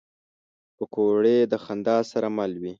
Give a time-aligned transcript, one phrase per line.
[0.77, 2.69] پکورې د خندا سره مل وي